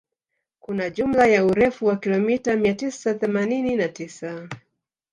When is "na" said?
3.75-3.87